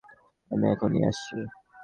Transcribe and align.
আমি 0.51 0.65
এখনই 0.73 1.01
আসছি। 1.09 1.37